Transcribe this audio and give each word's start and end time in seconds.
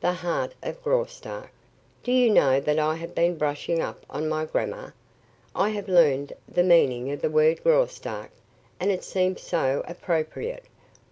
"The 0.00 0.12
heart 0.12 0.54
of 0.62 0.80
Graustark. 0.84 1.50
Do 2.04 2.12
you 2.12 2.30
know 2.30 2.60
that 2.60 2.78
I 2.78 2.94
have 2.94 3.12
been 3.12 3.36
brushing 3.36 3.80
up 3.82 4.06
on 4.08 4.28
my 4.28 4.44
grammar? 4.44 4.94
I 5.52 5.70
have 5.70 5.88
learned 5.88 6.32
the 6.48 6.62
meaning 6.62 7.10
of 7.10 7.20
the 7.20 7.28
word 7.28 7.60
'Graustark,' 7.64 8.30
and 8.78 8.92
it 8.92 9.02
seems 9.02 9.40
so 9.42 9.82
appropriate. 9.88 10.66